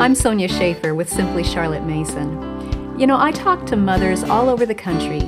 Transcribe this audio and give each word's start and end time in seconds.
Mm. 0.00 0.04
I'm 0.04 0.14
Sonya 0.14 0.48
Shafer 0.48 0.94
with 0.94 1.10
Simply 1.10 1.44
Charlotte 1.44 1.82
Mason. 1.82 2.98
You 2.98 3.06
know, 3.06 3.20
I 3.20 3.32
talk 3.32 3.66
to 3.66 3.76
mothers 3.76 4.22
all 4.22 4.48
over 4.48 4.64
the 4.64 4.74
country 4.74 5.20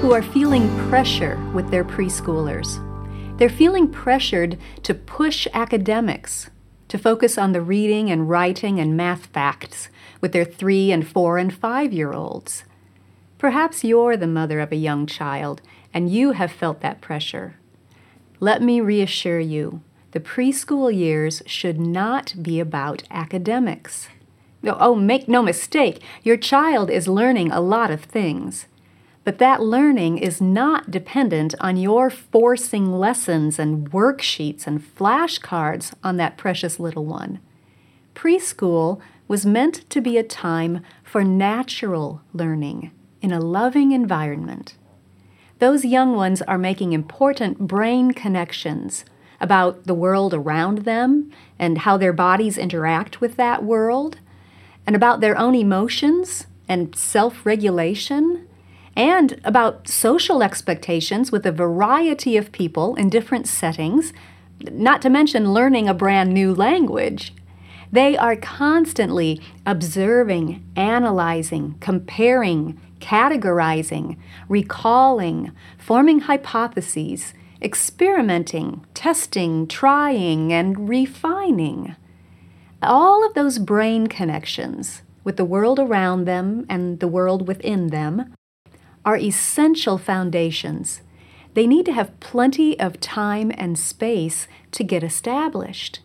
who 0.00 0.12
are 0.12 0.22
feeling 0.22 0.68
pressure 0.88 1.36
with 1.52 1.68
their 1.72 1.84
preschoolers. 1.84 2.78
They're 3.38 3.48
feeling 3.48 3.88
pressured 3.88 4.56
to 4.84 4.94
push 4.94 5.48
academics, 5.52 6.48
to 6.86 6.96
focus 6.96 7.38
on 7.38 7.50
the 7.50 7.60
reading 7.60 8.08
and 8.08 8.30
writing 8.30 8.78
and 8.78 8.96
math 8.96 9.26
facts 9.26 9.88
with 10.20 10.30
their 10.30 10.44
three 10.44 10.92
and 10.92 11.04
four 11.04 11.36
and 11.36 11.52
five 11.52 11.92
year 11.92 12.12
olds. 12.12 12.62
Perhaps 13.36 13.82
you're 13.82 14.16
the 14.16 14.28
mother 14.28 14.60
of 14.60 14.70
a 14.70 14.76
young 14.76 15.06
child 15.06 15.60
and 15.92 16.08
you 16.08 16.32
have 16.32 16.52
felt 16.52 16.82
that 16.82 17.00
pressure. 17.00 17.56
Let 18.38 18.62
me 18.62 18.80
reassure 18.80 19.40
you 19.40 19.82
the 20.12 20.20
preschool 20.20 20.94
years 20.94 21.42
should 21.46 21.80
not 21.80 22.34
be 22.42 22.58
about 22.58 23.04
academics. 23.10 24.08
Oh, 24.64 24.94
make 24.94 25.28
no 25.28 25.42
mistake, 25.42 26.02
your 26.22 26.36
child 26.36 26.90
is 26.90 27.08
learning 27.08 27.50
a 27.50 27.60
lot 27.60 27.90
of 27.90 28.02
things. 28.02 28.66
But 29.24 29.38
that 29.38 29.62
learning 29.62 30.18
is 30.18 30.40
not 30.40 30.90
dependent 30.90 31.54
on 31.60 31.76
your 31.76 32.10
forcing 32.10 32.92
lessons 32.92 33.58
and 33.58 33.90
worksheets 33.90 34.66
and 34.66 34.80
flashcards 34.80 35.92
on 36.02 36.16
that 36.16 36.36
precious 36.36 36.80
little 36.80 37.04
one. 37.04 37.40
Preschool 38.14 39.00
was 39.28 39.46
meant 39.46 39.88
to 39.90 40.00
be 40.00 40.18
a 40.18 40.22
time 40.22 40.82
for 41.04 41.22
natural 41.22 42.22
learning 42.32 42.90
in 43.22 43.32
a 43.32 43.40
loving 43.40 43.92
environment. 43.92 44.74
Those 45.58 45.84
young 45.84 46.16
ones 46.16 46.40
are 46.42 46.58
making 46.58 46.92
important 46.92 47.58
brain 47.58 48.12
connections 48.12 49.04
about 49.40 49.84
the 49.84 49.94
world 49.94 50.34
around 50.34 50.78
them 50.78 51.30
and 51.58 51.78
how 51.78 51.96
their 51.96 52.12
bodies 52.12 52.58
interact 52.58 53.20
with 53.20 53.36
that 53.36 53.62
world, 53.62 54.18
and 54.86 54.96
about 54.96 55.20
their 55.20 55.38
own 55.38 55.54
emotions 55.54 56.46
and 56.68 56.94
self 56.94 57.44
regulation, 57.44 58.46
and 58.96 59.40
about 59.44 59.88
social 59.88 60.42
expectations 60.42 61.32
with 61.32 61.46
a 61.46 61.52
variety 61.52 62.36
of 62.36 62.52
people 62.52 62.94
in 62.96 63.08
different 63.08 63.46
settings, 63.46 64.12
not 64.70 65.00
to 65.02 65.10
mention 65.10 65.52
learning 65.52 65.88
a 65.88 65.94
brand 65.94 66.32
new 66.32 66.54
language. 66.54 67.32
They 67.92 68.16
are 68.16 68.36
constantly 68.36 69.40
observing, 69.66 70.64
analyzing, 70.76 71.74
comparing, 71.80 72.80
categorizing, 73.00 74.16
recalling, 74.48 75.52
forming 75.78 76.20
hypotheses, 76.20 77.34
experimenting, 77.60 78.84
testing, 78.94 79.66
trying, 79.66 80.52
and 80.52 80.88
refining. 80.88 81.96
All 82.82 83.26
of 83.26 83.34
those 83.34 83.58
brain 83.58 84.06
connections 84.06 85.02
with 85.22 85.36
the 85.36 85.44
world 85.44 85.78
around 85.78 86.24
them 86.24 86.64
and 86.68 86.98
the 86.98 87.08
world 87.08 87.46
within 87.46 87.88
them 87.88 88.34
are 89.04 89.16
essential 89.16 89.98
foundations. 89.98 91.02
They 91.52 91.66
need 91.66 91.84
to 91.86 91.92
have 91.92 92.18
plenty 92.20 92.78
of 92.80 93.00
time 93.00 93.52
and 93.56 93.78
space 93.78 94.48
to 94.72 94.82
get 94.82 95.02
established. 95.02 96.00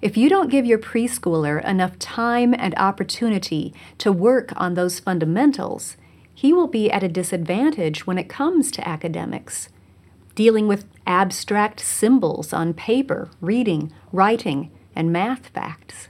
If 0.00 0.16
you 0.16 0.28
don't 0.28 0.50
give 0.50 0.66
your 0.66 0.78
preschooler 0.78 1.64
enough 1.64 1.96
time 2.00 2.52
and 2.52 2.74
opportunity 2.76 3.72
to 3.98 4.10
work 4.10 4.52
on 4.56 4.74
those 4.74 4.98
fundamentals, 4.98 5.96
he 6.34 6.52
will 6.52 6.66
be 6.66 6.90
at 6.90 7.04
a 7.04 7.08
disadvantage 7.08 8.06
when 8.06 8.18
it 8.18 8.28
comes 8.28 8.72
to 8.72 8.88
academics 8.88 9.68
dealing 10.34 10.66
with 10.66 10.86
abstract 11.06 11.78
symbols 11.78 12.52
on 12.54 12.72
paper, 12.72 13.28
reading, 13.40 13.92
writing, 14.12 14.70
and 14.94 15.12
math 15.12 15.48
facts. 15.48 16.08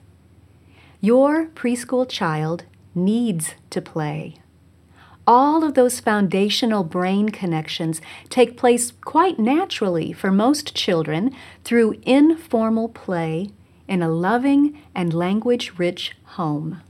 Your 1.00 1.46
preschool 1.48 2.08
child 2.08 2.64
needs 2.94 3.54
to 3.70 3.80
play. 3.80 4.36
All 5.26 5.62
of 5.62 5.74
those 5.74 6.00
foundational 6.00 6.82
brain 6.82 7.28
connections 7.28 8.00
take 8.28 8.56
place 8.56 8.92
quite 9.04 9.38
naturally 9.38 10.12
for 10.12 10.32
most 10.32 10.74
children 10.74 11.34
through 11.64 12.00
informal 12.02 12.88
play 12.88 13.50
in 13.86 14.02
a 14.02 14.08
loving 14.08 14.80
and 14.94 15.14
language 15.14 15.72
rich 15.78 16.16
home. 16.24 16.80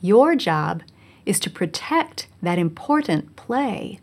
Your 0.00 0.34
job 0.34 0.82
is 1.24 1.38
to 1.40 1.50
protect 1.50 2.26
that 2.42 2.58
important 2.58 3.36
play 3.36 4.00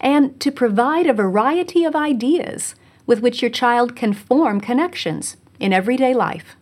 and 0.00 0.38
to 0.40 0.50
provide 0.50 1.06
a 1.06 1.12
variety 1.12 1.84
of 1.84 1.96
ideas 1.96 2.74
with 3.06 3.20
which 3.20 3.42
your 3.42 3.50
child 3.50 3.94
can 3.94 4.12
form 4.12 4.60
connections 4.60 5.36
in 5.58 5.72
everyday 5.72 6.14
life. 6.14 6.56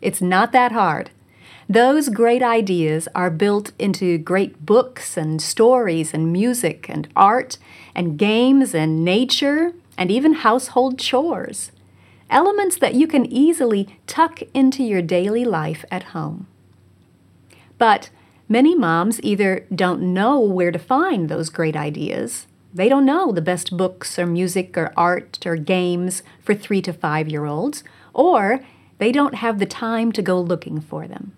It's 0.00 0.20
not 0.20 0.52
that 0.52 0.72
hard. 0.72 1.10
Those 1.68 2.08
great 2.08 2.42
ideas 2.42 3.08
are 3.14 3.30
built 3.30 3.72
into 3.78 4.18
great 4.18 4.66
books 4.66 5.16
and 5.16 5.40
stories 5.40 6.12
and 6.12 6.32
music 6.32 6.86
and 6.88 7.08
art 7.14 7.58
and 7.94 8.18
games 8.18 8.74
and 8.74 9.04
nature 9.04 9.72
and 9.96 10.10
even 10.10 10.34
household 10.34 10.98
chores. 10.98 11.70
Elements 12.28 12.76
that 12.78 12.94
you 12.94 13.06
can 13.06 13.26
easily 13.26 13.98
tuck 14.06 14.40
into 14.52 14.82
your 14.82 15.02
daily 15.02 15.44
life 15.44 15.84
at 15.90 16.12
home. 16.14 16.46
But 17.78 18.10
many 18.48 18.74
moms 18.74 19.20
either 19.22 19.66
don't 19.74 20.02
know 20.14 20.40
where 20.40 20.72
to 20.72 20.78
find 20.78 21.28
those 21.28 21.48
great 21.48 21.76
ideas 21.76 22.46
they 22.74 22.88
don't 22.88 23.04
know 23.04 23.32
the 23.32 23.42
best 23.42 23.76
books 23.76 24.18
or 24.18 24.26
music 24.26 24.78
or 24.78 24.92
art 24.96 25.44
or 25.44 25.56
games 25.56 26.22
for 26.42 26.54
three 26.54 26.80
to 26.82 26.92
five 26.92 27.28
year 27.28 27.44
olds, 27.44 27.84
or 28.14 28.60
they 28.98 29.12
don't 29.12 29.36
have 29.36 29.58
the 29.58 29.66
time 29.66 30.12
to 30.12 30.22
go 30.22 30.40
looking 30.40 30.80
for 30.80 31.06
them. 31.06 31.36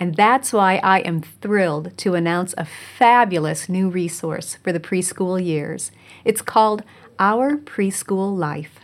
And 0.00 0.14
that's 0.14 0.52
why 0.52 0.76
I 0.76 1.00
am 1.00 1.20
thrilled 1.20 1.96
to 1.98 2.14
announce 2.14 2.54
a 2.56 2.64
fabulous 2.64 3.68
new 3.68 3.88
resource 3.88 4.56
for 4.62 4.72
the 4.72 4.80
preschool 4.80 5.44
years. 5.44 5.90
It's 6.24 6.42
called 6.42 6.84
Our 7.18 7.56
Preschool 7.56 8.36
Life. 8.36 8.78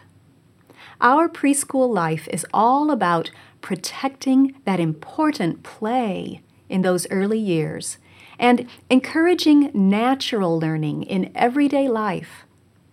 Our 1.00 1.28
preschool 1.28 1.92
life 1.92 2.26
is 2.28 2.46
all 2.52 2.90
about 2.90 3.30
protecting 3.60 4.54
that 4.64 4.80
important 4.80 5.62
play 5.62 6.40
in 6.68 6.82
those 6.82 7.06
early 7.10 7.38
years 7.38 7.98
and 8.38 8.68
encouraging 8.90 9.70
natural 9.72 10.58
learning 10.58 11.04
in 11.04 11.30
everyday 11.34 11.88
life, 11.88 12.44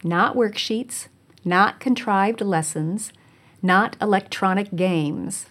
not 0.03 0.35
worksheets, 0.35 1.07
not 1.43 1.79
contrived 1.79 2.41
lessons, 2.41 3.11
not 3.61 3.95
electronic 4.01 4.75
games. 4.75 5.47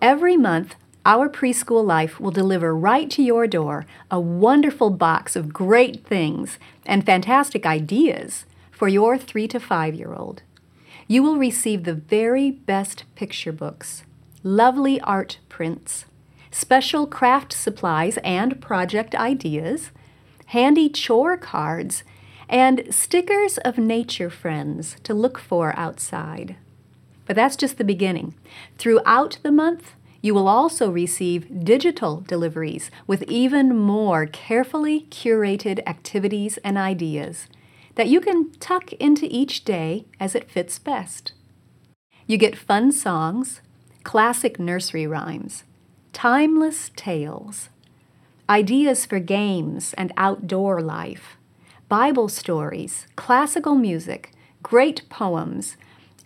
Every 0.00 0.36
month, 0.36 0.74
our 1.06 1.28
preschool 1.28 1.84
life 1.84 2.20
will 2.20 2.30
deliver 2.30 2.76
right 2.76 3.08
to 3.10 3.22
your 3.22 3.46
door 3.46 3.86
a 4.10 4.20
wonderful 4.20 4.90
box 4.90 5.36
of 5.36 5.52
great 5.52 6.04
things 6.04 6.58
and 6.84 7.06
fantastic 7.06 7.64
ideas 7.64 8.44
for 8.70 8.88
your 8.88 9.16
three 9.16 9.48
to 9.48 9.58
five 9.58 9.94
year 9.94 10.12
old. 10.12 10.42
You 11.06 11.22
will 11.22 11.38
receive 11.38 11.84
the 11.84 11.94
very 11.94 12.50
best 12.50 13.04
picture 13.14 13.52
books, 13.52 14.04
lovely 14.42 15.00
art 15.00 15.38
prints, 15.48 16.04
special 16.50 17.06
craft 17.06 17.52
supplies 17.52 18.18
and 18.18 18.60
project 18.60 19.14
ideas, 19.14 19.90
handy 20.46 20.88
chore 20.88 21.36
cards, 21.36 22.04
and 22.48 22.94
stickers 22.94 23.58
of 23.58 23.78
nature 23.78 24.30
friends 24.30 24.96
to 25.02 25.14
look 25.14 25.38
for 25.38 25.74
outside. 25.78 26.56
But 27.28 27.36
that's 27.36 27.56
just 27.56 27.76
the 27.76 27.84
beginning. 27.84 28.34
Throughout 28.78 29.38
the 29.44 29.52
month, 29.52 29.92
you 30.22 30.34
will 30.34 30.48
also 30.48 30.90
receive 30.90 31.64
digital 31.64 32.22
deliveries 32.26 32.90
with 33.06 33.22
even 33.24 33.76
more 33.76 34.26
carefully 34.26 35.06
curated 35.10 35.86
activities 35.86 36.58
and 36.64 36.76
ideas 36.76 37.46
that 37.94 38.08
you 38.08 38.20
can 38.20 38.50
tuck 38.52 38.92
into 38.94 39.26
each 39.30 39.64
day 39.64 40.06
as 40.18 40.34
it 40.34 40.50
fits 40.50 40.78
best. 40.78 41.32
You 42.26 42.38
get 42.38 42.56
fun 42.56 42.92
songs, 42.92 43.60
classic 44.04 44.58
nursery 44.58 45.06
rhymes, 45.06 45.64
timeless 46.12 46.90
tales, 46.96 47.68
ideas 48.48 49.04
for 49.04 49.18
games 49.18 49.94
and 49.94 50.12
outdoor 50.16 50.80
life, 50.80 51.36
Bible 51.88 52.28
stories, 52.28 53.06
classical 53.16 53.74
music, 53.74 54.32
great 54.62 55.08
poems, 55.08 55.76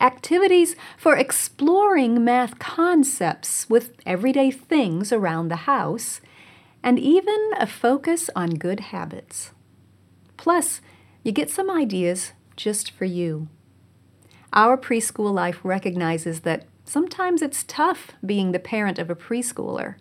activities 0.02 0.76
for 0.98 1.16
exploring 1.16 2.22
math 2.22 2.58
concepts 2.58 3.70
with 3.70 3.94
everyday 4.04 4.50
things 4.50 5.12
around 5.12 5.48
the 5.48 5.64
house, 5.64 6.20
and 6.82 6.98
even 6.98 7.52
a 7.58 7.66
focus 7.66 8.28
on 8.36 8.50
good 8.50 8.80
habits. 8.80 9.52
Plus, 10.36 10.80
you 11.22 11.32
get 11.32 11.48
some 11.48 11.70
ideas 11.70 12.32
just 12.56 12.90
for 12.90 13.04
you. 13.04 13.48
Our 14.52 14.76
preschool 14.76 15.32
life 15.32 15.60
recognizes 15.62 16.40
that 16.40 16.66
Sometimes 16.84 17.42
it's 17.42 17.64
tough 17.64 18.12
being 18.24 18.52
the 18.52 18.58
parent 18.58 18.98
of 18.98 19.08
a 19.08 19.14
preschooler. 19.14 19.94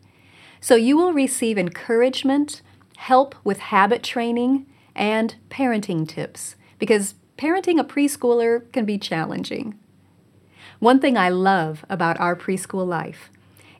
So 0.59 0.75
you 0.75 0.97
will 0.97 1.13
receive 1.13 1.57
encouragement, 1.57 2.61
help 2.97 3.35
with 3.43 3.59
habit 3.59 4.03
training, 4.03 4.65
and 4.95 5.35
parenting 5.49 6.07
tips 6.07 6.55
because 6.79 7.15
parenting 7.37 7.79
a 7.79 7.83
preschooler 7.83 8.69
can 8.71 8.85
be 8.85 8.97
challenging. 8.97 9.79
One 10.81 10.99
thing 10.99 11.15
I 11.15 11.29
love 11.29 11.85
about 11.91 12.19
our 12.19 12.35
preschool 12.35 12.87
life 12.87 13.29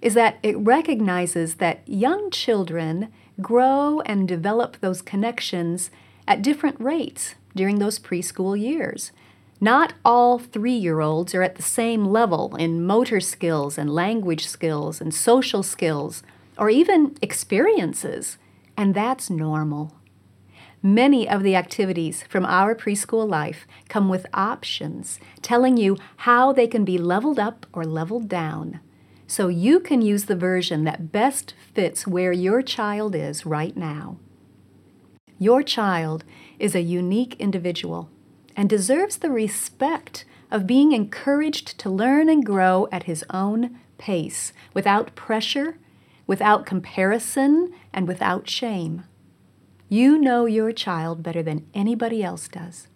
is 0.03 0.13
that 0.13 0.37
it 0.43 0.55
recognizes 0.55 1.55
that 1.55 1.81
young 1.87 2.29
children 2.29 3.11
grow 3.41 4.01
and 4.01 4.27
develop 4.27 4.77
those 4.77 5.01
connections 5.01 5.89
at 6.27 6.43
different 6.43 6.79
rates 6.79 7.33
during 7.55 7.79
those 7.79 7.97
preschool 7.97 8.55
years. 8.55 9.11
Not 9.59 9.93
all 10.05 10.37
three 10.37 10.75
year 10.75 10.99
olds 10.99 11.33
are 11.33 11.41
at 11.41 11.55
the 11.55 11.63
same 11.63 12.05
level 12.05 12.55
in 12.57 12.85
motor 12.85 13.19
skills 13.19 13.79
and 13.79 13.89
language 13.89 14.45
skills 14.45 15.01
and 15.01 15.11
social 15.11 15.63
skills 15.63 16.21
or 16.55 16.69
even 16.69 17.17
experiences, 17.19 18.37
and 18.77 18.93
that's 18.93 19.27
normal. 19.27 19.95
Many 20.83 21.29
of 21.29 21.43
the 21.43 21.55
activities 21.55 22.23
from 22.27 22.43
our 22.43 22.73
preschool 22.73 23.29
life 23.29 23.67
come 23.87 24.09
with 24.09 24.25
options 24.33 25.19
telling 25.43 25.77
you 25.77 25.95
how 26.17 26.51
they 26.51 26.65
can 26.65 26.83
be 26.83 26.97
leveled 26.97 27.37
up 27.37 27.67
or 27.71 27.85
leveled 27.85 28.27
down. 28.27 28.79
So 29.27 29.47
you 29.47 29.79
can 29.79 30.01
use 30.01 30.25
the 30.25 30.35
version 30.35 30.83
that 30.85 31.11
best 31.11 31.53
fits 31.73 32.07
where 32.07 32.31
your 32.31 32.63
child 32.63 33.15
is 33.15 33.45
right 33.45 33.77
now. 33.77 34.17
Your 35.37 35.61
child 35.61 36.23
is 36.57 36.73
a 36.73 36.81
unique 36.81 37.35
individual 37.39 38.09
and 38.55 38.67
deserves 38.67 39.17
the 39.17 39.31
respect 39.31 40.25
of 40.49 40.67
being 40.67 40.93
encouraged 40.93 41.77
to 41.79 41.89
learn 41.89 42.27
and 42.27 42.45
grow 42.45 42.87
at 42.91 43.03
his 43.03 43.23
own 43.29 43.79
pace, 43.97 44.51
without 44.73 45.15
pressure, 45.15 45.77
without 46.25 46.65
comparison, 46.65 47.71
and 47.93 48.07
without 48.07 48.49
shame. 48.49 49.03
You 49.93 50.17
know 50.17 50.45
your 50.45 50.71
child 50.71 51.21
better 51.21 51.43
than 51.43 51.67
anybody 51.73 52.23
else 52.23 52.47
does. 52.47 52.87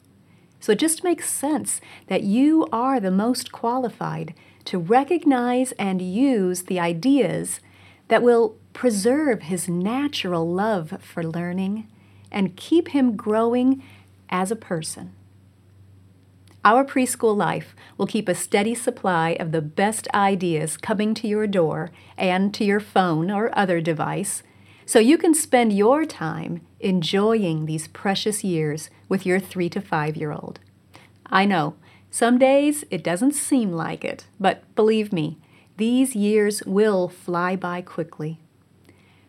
So 0.61 0.71
it 0.71 0.79
just 0.79 1.03
makes 1.03 1.29
sense 1.29 1.81
that 2.07 2.23
you 2.23 2.69
are 2.71 3.01
the 3.01 3.11
most 3.11 3.51
qualified 3.51 4.33
to 4.63 4.79
recognize 4.79 5.73
and 5.73 6.01
use 6.01 6.61
the 6.63 6.79
ideas 6.79 7.59
that 8.07 8.23
will 8.23 8.55
preserve 8.71 9.41
his 9.41 9.67
natural 9.67 10.49
love 10.49 10.93
for 11.01 11.21
learning 11.21 11.85
and 12.31 12.55
keep 12.55 12.87
him 12.87 13.17
growing 13.17 13.83
as 14.29 14.49
a 14.49 14.55
person. 14.55 15.11
Our 16.63 16.85
preschool 16.85 17.35
life 17.35 17.75
will 17.97 18.07
keep 18.07 18.29
a 18.29 18.33
steady 18.33 18.73
supply 18.73 19.31
of 19.37 19.51
the 19.51 19.61
best 19.61 20.07
ideas 20.13 20.77
coming 20.77 21.13
to 21.15 21.27
your 21.27 21.45
door 21.45 21.91
and 22.17 22.53
to 22.53 22.63
your 22.63 22.79
phone 22.79 23.29
or 23.29 23.51
other 23.59 23.81
device 23.81 24.43
so 24.85 24.99
you 24.99 25.17
can 25.17 25.33
spend 25.33 25.73
your 25.73 26.05
time 26.05 26.61
enjoying 26.79 27.65
these 27.65 27.87
precious 27.87 28.43
years 28.43 28.89
with 29.09 29.25
your 29.25 29.39
three 29.39 29.69
to 29.69 29.81
five 29.81 30.15
year 30.15 30.31
old. 30.31 30.59
I 31.25 31.45
know, 31.45 31.75
some 32.11 32.37
days 32.37 32.85
it 32.91 33.03
doesn't 33.03 33.33
seem 33.33 33.71
like 33.71 34.05
it, 34.05 34.25
but 34.39 34.63
believe 34.75 35.11
me, 35.11 35.37
these 35.77 36.15
years 36.15 36.63
will 36.63 37.09
fly 37.09 37.55
by 37.55 37.81
quickly. 37.81 38.39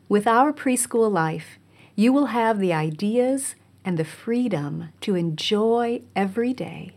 With 0.08 0.26
our 0.26 0.52
preschool 0.52 1.10
life, 1.10 1.58
you 1.96 2.12
will 2.12 2.26
have 2.26 2.60
the 2.60 2.72
ideas 2.72 3.56
and 3.84 3.98
the 3.98 4.04
freedom 4.04 4.90
to 5.00 5.14
enjoy 5.14 6.02
every 6.14 6.52
day 6.52 6.92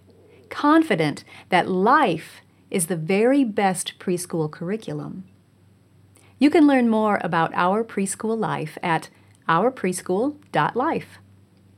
confident 0.49 1.23
that 1.49 1.69
life 1.69 2.41
is 2.69 2.87
the 2.87 2.95
very 2.95 3.43
best 3.43 3.97
preschool 3.99 4.51
curriculum. 4.51 5.23
You 6.39 6.49
can 6.49 6.65
learn 6.65 6.87
more 6.87 7.19
about 7.21 7.53
our 7.53 7.83
preschool 7.83 8.39
life 8.39 8.77
at 8.81 9.09
ourpreschool.life. 9.49 11.19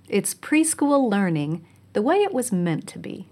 It's 0.08 0.36
preschool 0.36 1.10
learning 1.10 1.66
the 1.94 2.04
way 2.04 2.18
it 2.18 2.34
was 2.34 2.52
meant 2.52 2.88
to 2.90 3.00
be. 3.00 3.28